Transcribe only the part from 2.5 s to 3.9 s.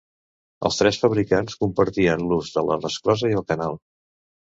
de la resclosa i el canal.